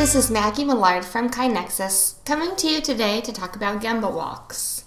This 0.00 0.14
is 0.14 0.30
Maggie 0.30 0.64
Millard 0.64 1.04
from 1.04 1.28
KaiNexus, 1.28 2.24
coming 2.24 2.56
to 2.56 2.66
you 2.66 2.80
today 2.80 3.20
to 3.20 3.34
talk 3.34 3.54
about 3.54 3.82
Gemba 3.82 4.10
walks. 4.10 4.86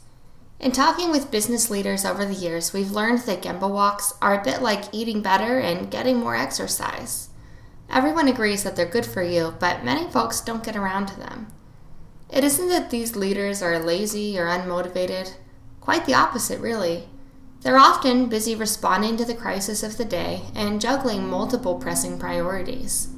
In 0.60 0.72
talking 0.72 1.12
with 1.12 1.30
business 1.30 1.70
leaders 1.70 2.04
over 2.04 2.26
the 2.26 2.34
years, 2.34 2.74
we've 2.74 2.90
learned 2.90 3.20
that 3.20 3.44
Gemba 3.44 3.70
walks 3.70 4.16
are 4.24 4.34
a 4.34 4.44
bit 4.44 4.64
like 4.64 4.92
eating 4.92 5.22
better 5.22 5.60
and 5.60 5.92
getting 5.92 6.18
more 6.18 6.36
exercise. 6.36 7.30
Everyone 7.92 8.28
agrees 8.28 8.64
that 8.64 8.76
they're 8.76 8.88
good 8.88 9.06
for 9.06 9.22
you, 9.22 9.54
but 9.60 9.86
many 9.86 10.10
folks 10.10 10.42
don't 10.42 10.64
get 10.64 10.76
around 10.76 11.06
to 11.10 11.20
them. 11.20 11.46
It 12.32 12.44
isn't 12.44 12.70
that 12.70 12.90
these 12.90 13.16
leaders 13.16 13.62
are 13.62 13.78
lazy 13.78 14.40
or 14.40 14.48
unmotivated, 14.48 15.36
quite 15.80 16.08
the 16.08 16.16
opposite, 16.16 16.60
really. 16.60 17.08
They're 17.62 17.78
often 17.78 18.30
busy 18.30 18.56
responding 18.56 19.18
to 19.18 19.26
the 19.26 19.36
crisis 19.36 19.84
of 19.84 19.98
the 19.98 20.06
day 20.06 20.42
and 20.56 20.82
juggling 20.82 21.30
multiple 21.30 21.76
pressing 21.76 22.18
priorities. 22.18 23.13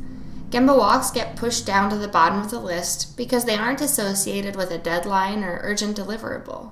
Gemba 0.56 0.78
walks 0.78 1.12
get 1.12 1.36
pushed 1.36 1.66
down 1.66 1.90
to 1.90 1.98
the 1.98 2.08
bottom 2.08 2.40
of 2.40 2.50
the 2.50 2.62
list 2.62 3.18
because 3.18 3.44
they 3.44 3.58
aren't 3.58 3.82
associated 3.82 4.56
with 4.56 4.72
a 4.72 4.78
deadline 4.78 5.44
or 5.44 5.60
urgent 5.62 5.98
deliverable. 5.98 6.72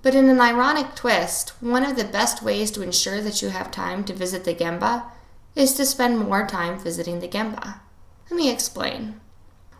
But 0.00 0.14
in 0.14 0.28
an 0.28 0.40
ironic 0.40 0.94
twist, 0.94 1.50
one 1.60 1.82
of 1.82 1.96
the 1.96 2.04
best 2.04 2.40
ways 2.40 2.70
to 2.70 2.82
ensure 2.82 3.20
that 3.20 3.42
you 3.42 3.48
have 3.48 3.72
time 3.72 4.04
to 4.04 4.12
visit 4.14 4.44
the 4.44 4.54
Gemba 4.54 5.06
is 5.56 5.74
to 5.74 5.84
spend 5.84 6.20
more 6.20 6.46
time 6.46 6.78
visiting 6.78 7.18
the 7.18 7.26
Gemba. 7.26 7.80
Let 8.30 8.36
me 8.36 8.48
explain. 8.48 9.20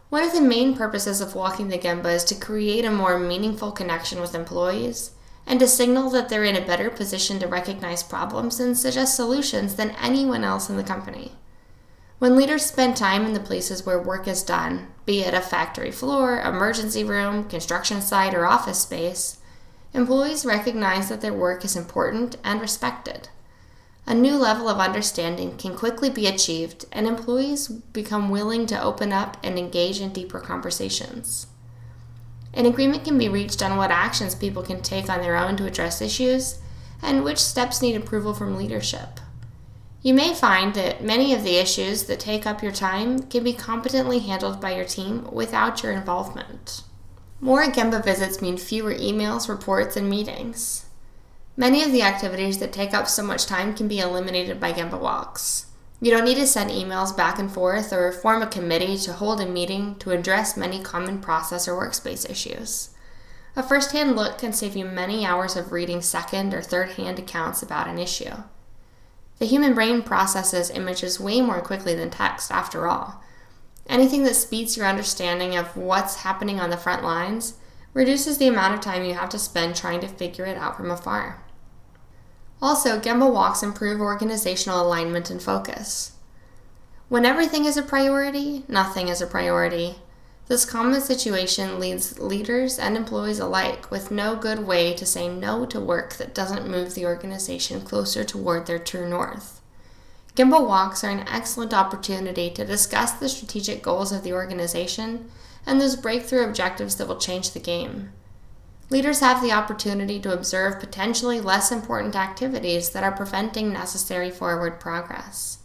One 0.09 0.25
of 0.25 0.33
the 0.33 0.41
main 0.41 0.77
purposes 0.77 1.21
of 1.21 1.37
walking 1.37 1.69
the 1.69 1.79
Gemba 1.79 2.13
is 2.13 2.25
to 2.25 2.35
create 2.35 2.85
a 2.85 2.91
more 2.91 3.17
meaningful 3.17 3.71
connection 3.71 4.21
with 4.21 4.35
employees 4.35 5.13
and 5.47 5.61
to 5.61 5.69
signal 5.69 6.11
that 6.11 6.31
they're 6.31 6.43
in 6.43 6.57
a 6.57 6.67
better 6.67 6.91
position 6.91 7.39
to 7.39 7.47
recognize 7.47 8.03
problems 8.03 8.59
and 8.59 8.77
suggest 8.77 9.15
solutions 9.15 9.77
than 9.77 9.91
anyone 10.03 10.43
else 10.43 10.69
in 10.69 10.77
the 10.77 10.83
company. 10.83 11.37
When 12.21 12.37
leaders 12.37 12.67
spend 12.67 12.99
time 12.99 13.25
in 13.25 13.33
the 13.33 13.41
places 13.41 13.87
where 13.87 13.99
work 13.99 14.29
is 14.29 14.43
done, 14.43 14.89
be 15.07 15.23
it 15.23 15.33
a 15.33 15.41
factory 15.41 15.91
floor, 15.91 16.39
emergency 16.43 17.03
room, 17.03 17.49
construction 17.49 18.03
site, 18.03 18.35
or 18.35 18.45
office 18.47 18.81
space, 18.81 19.39
employees 19.95 20.45
recognize 20.45 21.09
that 21.09 21.23
their 21.23 21.33
work 21.33 21.65
is 21.65 21.77
important 21.77 22.37
and 22.45 22.61
respected. 22.61 23.31
A 24.07 24.13
new 24.13 24.37
level 24.37 24.69
of 24.69 24.77
understanding 24.77 25.57
can 25.57 25.75
quickly 25.75 26.11
be 26.11 26.27
achieved, 26.27 26.85
and 26.93 27.07
employees 27.07 27.69
become 27.69 28.29
willing 28.29 28.67
to 28.67 28.83
open 28.83 29.15
up 29.15 29.39
and 29.43 29.59
engage 29.59 29.99
in 29.99 30.13
deeper 30.13 30.41
conversations. 30.41 31.47
An 32.53 32.67
agreement 32.67 33.03
can 33.03 33.17
be 33.17 33.31
reached 33.31 33.63
on 33.63 33.79
what 33.79 33.91
actions 33.91 34.35
people 34.35 34.63
can 34.63 34.83
take 34.83 35.09
on 35.09 35.23
their 35.23 35.39
own 35.39 35.57
to 35.57 35.65
address 35.65 36.03
issues 36.03 36.59
and 37.01 37.25
which 37.25 37.39
steps 37.39 37.81
need 37.81 37.97
approval 37.97 38.35
from 38.35 38.59
leadership. 38.59 39.21
You 40.03 40.15
may 40.15 40.33
find 40.33 40.73
that 40.75 41.05
many 41.05 41.35
of 41.35 41.45
the 41.45 41.59
issues 41.59 42.05
that 42.05 42.21
take 42.21 42.47
up 42.47 42.63
your 42.63 42.73
time 42.73 43.25
can 43.25 43.45
be 43.45 43.53
competently 43.53 44.21
handled 44.21 44.59
by 44.59 44.75
your 44.75 44.87
team 44.87 45.29
without 45.31 45.83
your 45.83 45.93
involvement. 45.93 46.85
More 47.39 47.65
Gemba 47.65 48.03
visits 48.03 48.41
mean 48.41 48.57
fewer 48.57 48.95
emails, 48.95 49.49
reports, 49.49 49.97
and 49.97 50.09
meetings. 50.09 50.87
Many 51.55 51.83
of 51.83 51.93
the 51.93 52.01
activities 52.01 52.59
that 52.59 52.73
take 52.73 52.95
up 52.95 53.09
so 53.09 53.23
much 53.23 53.45
time 53.45 53.75
can 53.75 53.89
be 53.89 53.99
eliminated 53.99 54.59
by 54.59 54.73
Gemba 54.73 54.99
walks. 54.99 55.67
You 56.01 56.11
don't 56.11 56.25
need 56.25 56.37
to 56.37 56.47
send 56.47 56.71
emails 56.71 57.15
back 57.15 57.39
and 57.39 57.53
forth 57.53 57.93
or 57.93 58.11
form 58.11 58.41
a 58.41 58.47
committee 58.47 58.97
to 58.99 59.13
hold 59.13 59.39
a 59.43 59.47
meeting 59.47 59.97
to 59.97 60.13
address 60.13 60.57
many 60.57 60.83
common 60.83 61.21
process 61.21 61.69
or 61.69 61.79
workspace 61.79 62.29
issues. 62.29 62.91
A 63.55 63.63
first 63.63 63.93
hand 63.93 64.17
look 64.17 64.39
can 64.39 64.55
save 64.55 64.77
you 64.77 64.87
many 64.87 65.27
hours 65.27 65.57
of 65.57 65.73
reading 65.73 66.01
second 66.01 66.55
or 66.55 66.63
third 66.63 66.93
hand 66.93 67.19
accounts 67.19 67.63
about 67.63 67.87
an 67.87 67.99
issue. 67.99 68.45
The 69.41 69.47
human 69.47 69.75
brain 69.75 70.03
processes 70.03 70.71
images 70.71 71.19
way 71.19 71.41
more 71.41 71.63
quickly 71.63 71.95
than 71.95 72.11
text, 72.11 72.53
after 72.53 72.87
all. 72.87 73.23
Anything 73.89 74.23
that 74.25 74.37
speeds 74.37 74.77
your 74.77 74.87
understanding 74.87 75.57
of 75.57 75.77
what's 75.77 76.17
happening 76.17 76.61
on 76.61 76.69
the 76.69 76.77
front 76.77 77.03
lines 77.03 77.55
reduces 77.95 78.37
the 78.37 78.49
amount 78.49 78.75
of 78.75 78.81
time 78.81 79.03
you 79.03 79.15
have 79.15 79.31
to 79.31 79.39
spend 79.39 79.75
trying 79.75 80.01
to 80.01 80.09
figure 80.09 80.45
it 80.45 80.59
out 80.59 80.77
from 80.77 80.91
afar. 80.91 81.43
Also, 82.61 83.01
Gemba 83.01 83.33
walks 83.33 83.63
improve 83.63 84.01
organizational 84.01 84.83
alignment 84.83 85.31
and 85.31 85.43
focus. 85.43 86.13
When 87.09 87.25
everything 87.25 87.65
is 87.65 87.79
a 87.79 87.83
priority, 87.83 88.65
nothing 88.69 89.09
is 89.09 89.23
a 89.23 89.27
priority. 89.27 89.97
This 90.51 90.65
common 90.65 91.01
situation 91.01 91.79
leads 91.79 92.19
leaders 92.19 92.77
and 92.77 92.97
employees 92.97 93.39
alike 93.39 93.89
with 93.89 94.11
no 94.11 94.35
good 94.35 94.67
way 94.67 94.93
to 94.95 95.07
say 95.07 95.29
no 95.29 95.65
to 95.67 95.79
work 95.79 96.15
that 96.15 96.35
doesn't 96.35 96.69
move 96.69 96.97
the 96.97 97.07
organization 97.07 97.83
closer 97.83 98.25
toward 98.25 98.67
their 98.67 98.81
true 98.81 99.09
north. 99.09 99.61
Gemba 100.35 100.61
walks 100.67 101.05
are 101.05 101.11
an 101.11 101.29
excellent 101.29 101.73
opportunity 101.73 102.51
to 102.51 102.65
discuss 102.65 103.13
the 103.13 103.29
strategic 103.29 103.81
goals 103.81 104.11
of 104.11 104.25
the 104.25 104.33
organization 104.33 105.31
and 105.65 105.81
those 105.81 105.95
breakthrough 105.95 106.45
objectives 106.45 106.97
that 106.97 107.07
will 107.07 107.21
change 107.21 107.53
the 107.53 107.61
game. 107.61 108.11
Leaders 108.91 109.21
have 109.21 109.41
the 109.41 109.53
opportunity 109.53 110.19
to 110.19 110.35
observe 110.35 110.81
potentially 110.81 111.41
less 111.41 111.71
important 111.71 112.17
activities 112.17 112.91
that 112.91 113.05
are 113.05 113.13
preventing 113.13 113.73
necessary 113.73 114.33
forward 114.33 114.81
progress. 114.81 115.59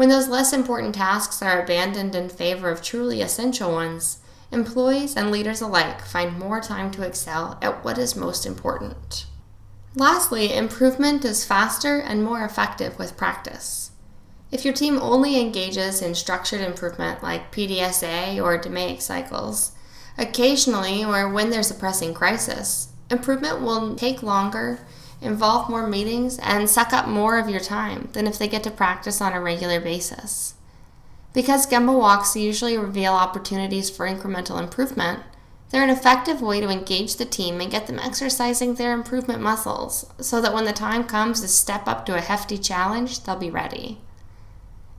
When 0.00 0.08
those 0.08 0.28
less 0.28 0.54
important 0.54 0.94
tasks 0.94 1.42
are 1.42 1.60
abandoned 1.60 2.14
in 2.14 2.30
favor 2.30 2.70
of 2.70 2.80
truly 2.80 3.20
essential 3.20 3.70
ones, 3.70 4.20
employees 4.50 5.14
and 5.14 5.30
leaders 5.30 5.60
alike 5.60 6.00
find 6.00 6.38
more 6.38 6.58
time 6.58 6.90
to 6.92 7.02
excel 7.02 7.58
at 7.60 7.84
what 7.84 7.98
is 7.98 8.16
most 8.16 8.46
important. 8.46 9.26
Lastly, 9.94 10.54
improvement 10.54 11.22
is 11.26 11.44
faster 11.44 11.98
and 11.98 12.24
more 12.24 12.46
effective 12.46 12.98
with 12.98 13.18
practice. 13.18 13.90
If 14.50 14.64
your 14.64 14.72
team 14.72 14.98
only 15.02 15.38
engages 15.38 16.00
in 16.00 16.14
structured 16.14 16.62
improvement 16.62 17.22
like 17.22 17.52
PDSA 17.52 18.42
or 18.42 18.58
DMAIC 18.58 19.02
cycles, 19.02 19.72
occasionally 20.16 21.04
or 21.04 21.28
when 21.28 21.50
there's 21.50 21.70
a 21.70 21.74
pressing 21.74 22.14
crisis, 22.14 22.88
improvement 23.10 23.60
will 23.60 23.94
take 23.96 24.22
longer 24.22 24.78
involve 25.20 25.68
more 25.68 25.86
meetings, 25.86 26.38
and 26.38 26.68
suck 26.68 26.92
up 26.92 27.06
more 27.06 27.38
of 27.38 27.48
your 27.48 27.60
time 27.60 28.08
than 28.12 28.26
if 28.26 28.38
they 28.38 28.48
get 28.48 28.62
to 28.64 28.70
practice 28.70 29.20
on 29.20 29.32
a 29.32 29.40
regular 29.40 29.80
basis. 29.80 30.54
Because 31.32 31.66
Gemba 31.66 31.96
walks 31.96 32.34
usually 32.34 32.76
reveal 32.76 33.12
opportunities 33.12 33.88
for 33.88 34.06
incremental 34.06 34.60
improvement, 34.60 35.20
they're 35.70 35.84
an 35.84 35.90
effective 35.90 36.42
way 36.42 36.60
to 36.60 36.68
engage 36.68 37.16
the 37.16 37.24
team 37.24 37.60
and 37.60 37.70
get 37.70 37.86
them 37.86 38.00
exercising 38.00 38.74
their 38.74 38.92
improvement 38.92 39.40
muscles 39.40 40.04
so 40.20 40.40
that 40.40 40.52
when 40.52 40.64
the 40.64 40.72
time 40.72 41.04
comes 41.04 41.40
to 41.40 41.48
step 41.48 41.86
up 41.86 42.04
to 42.06 42.16
a 42.16 42.20
hefty 42.20 42.58
challenge, 42.58 43.22
they'll 43.22 43.36
be 43.36 43.50
ready. 43.50 43.98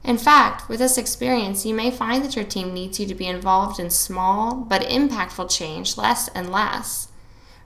In 0.03 0.18
fact, 0.18 0.70
with 0.70 0.80
this 0.80 0.98
experience, 0.98 1.66
you 1.66 1.76
may 1.76 1.92
find 1.92 2.24
that 2.24 2.36
your 2.36 2.46
team 2.46 2.74
needs 2.74 3.00
you 3.00 3.06
to 3.06 3.14
be 3.14 3.28
involved 3.28 3.80
in 3.80 3.90
small 3.90 4.56
but 4.56 4.82
impactful 4.84 5.50
change 5.56 5.98
less 5.98 6.30
and 6.30 6.52
less 6.52 7.09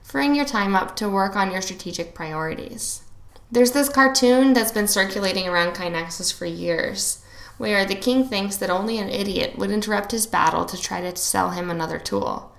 freeing 0.06 0.36
your 0.36 0.44
time 0.44 0.76
up 0.76 0.94
to 0.94 1.08
work 1.08 1.34
on 1.34 1.50
your 1.50 1.60
strategic 1.60 2.14
priorities. 2.14 3.02
There's 3.50 3.72
this 3.72 3.88
cartoon 3.88 4.52
that's 4.52 4.70
been 4.70 4.86
circulating 4.86 5.48
around 5.48 5.74
KaiNexus 5.74 6.32
for 6.32 6.46
years, 6.46 7.24
where 7.58 7.84
the 7.84 7.96
king 7.96 8.24
thinks 8.24 8.56
that 8.56 8.70
only 8.70 8.98
an 8.98 9.08
idiot 9.08 9.58
would 9.58 9.72
interrupt 9.72 10.12
his 10.12 10.28
battle 10.28 10.64
to 10.64 10.80
try 10.80 11.00
to 11.00 11.16
sell 11.16 11.50
him 11.50 11.68
another 11.68 11.98
tool. 11.98 12.52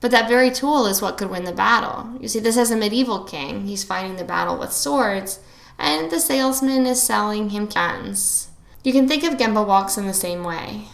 But 0.00 0.12
that 0.12 0.28
very 0.28 0.52
tool 0.52 0.86
is 0.86 1.02
what 1.02 1.18
could 1.18 1.30
win 1.30 1.44
the 1.44 1.52
battle. 1.52 2.16
You 2.20 2.28
see, 2.28 2.38
this 2.38 2.56
is 2.56 2.70
a 2.70 2.76
medieval 2.76 3.24
king. 3.24 3.66
He's 3.66 3.82
fighting 3.82 4.14
the 4.14 4.24
battle 4.24 4.56
with 4.56 4.72
swords, 4.72 5.40
and 5.76 6.12
the 6.12 6.20
salesman 6.20 6.86
is 6.86 7.02
selling 7.02 7.50
him 7.50 7.66
guns. 7.66 8.50
You 8.84 8.92
can 8.92 9.08
think 9.08 9.24
of 9.24 9.36
Gemba 9.36 9.66
walks 9.66 9.98
in 9.98 10.06
the 10.06 10.14
same 10.14 10.44
way. 10.44 10.84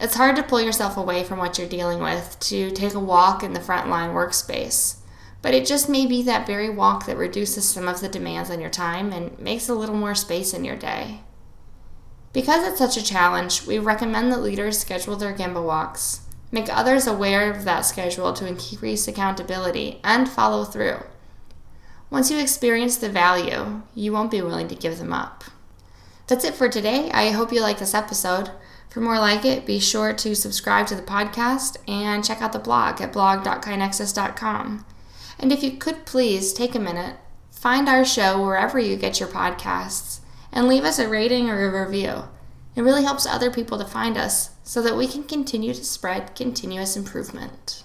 It's 0.00 0.16
hard 0.16 0.34
to 0.34 0.42
pull 0.42 0.60
yourself 0.60 0.96
away 0.96 1.22
from 1.22 1.38
what 1.38 1.58
you're 1.58 1.68
dealing 1.68 2.00
with 2.00 2.38
to 2.40 2.72
take 2.72 2.94
a 2.94 2.98
walk 2.98 3.44
in 3.44 3.52
the 3.52 3.60
frontline 3.60 4.12
workspace 4.12 4.96
but 5.44 5.52
it 5.52 5.66
just 5.66 5.90
may 5.90 6.06
be 6.06 6.22
that 6.22 6.46
very 6.46 6.70
walk 6.70 7.04
that 7.04 7.18
reduces 7.18 7.68
some 7.68 7.86
of 7.86 8.00
the 8.00 8.08
demands 8.08 8.48
on 8.48 8.62
your 8.62 8.70
time 8.70 9.12
and 9.12 9.38
makes 9.38 9.68
a 9.68 9.74
little 9.74 9.94
more 9.94 10.14
space 10.14 10.54
in 10.54 10.64
your 10.64 10.74
day. 10.74 11.20
Because 12.32 12.66
it's 12.66 12.78
such 12.78 12.96
a 12.96 13.04
challenge, 13.04 13.66
we 13.66 13.78
recommend 13.78 14.32
that 14.32 14.40
leaders 14.40 14.78
schedule 14.78 15.16
their 15.16 15.34
Gemba 15.34 15.62
walks, 15.62 16.22
make 16.50 16.74
others 16.74 17.06
aware 17.06 17.52
of 17.52 17.64
that 17.64 17.82
schedule 17.82 18.32
to 18.32 18.46
increase 18.46 19.06
accountability, 19.06 20.00
and 20.02 20.30
follow 20.30 20.64
through. 20.64 21.00
Once 22.08 22.30
you 22.30 22.38
experience 22.38 22.96
the 22.96 23.10
value, 23.10 23.82
you 23.94 24.14
won't 24.14 24.30
be 24.30 24.40
willing 24.40 24.68
to 24.68 24.74
give 24.74 24.96
them 24.96 25.12
up. 25.12 25.44
That's 26.26 26.46
it 26.46 26.54
for 26.54 26.70
today. 26.70 27.10
I 27.10 27.32
hope 27.32 27.52
you 27.52 27.60
like 27.60 27.80
this 27.80 27.92
episode. 27.92 28.50
For 28.88 29.02
more 29.02 29.18
like 29.18 29.44
it, 29.44 29.66
be 29.66 29.78
sure 29.78 30.14
to 30.14 30.34
subscribe 30.34 30.86
to 30.86 30.94
the 30.94 31.02
podcast 31.02 31.76
and 31.86 32.24
check 32.24 32.40
out 32.40 32.54
the 32.54 32.58
blog 32.58 33.02
at 33.02 33.12
blog.kainexus.com. 33.12 34.86
And 35.38 35.52
if 35.52 35.62
you 35.62 35.72
could 35.72 36.06
please 36.06 36.52
take 36.52 36.74
a 36.74 36.80
minute, 36.80 37.16
find 37.50 37.88
our 37.88 38.04
show 38.04 38.42
wherever 38.42 38.78
you 38.78 38.96
get 38.96 39.20
your 39.20 39.28
podcasts 39.28 40.20
and 40.52 40.68
leave 40.68 40.84
us 40.84 40.98
a 40.98 41.08
rating 41.08 41.48
or 41.48 41.64
a 41.64 41.84
review. 41.84 42.24
It 42.76 42.82
really 42.82 43.04
helps 43.04 43.26
other 43.26 43.50
people 43.50 43.78
to 43.78 43.84
find 43.84 44.16
us 44.16 44.50
so 44.64 44.82
that 44.82 44.96
we 44.96 45.06
can 45.06 45.24
continue 45.24 45.72
to 45.74 45.84
spread 45.84 46.34
continuous 46.34 46.96
improvement. 46.96 47.83